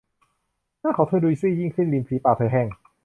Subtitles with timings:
[0.79, 2.67] หน้าของเธอดูซีดยิ่งขึ้น ริมฝีปากเธอแห้ง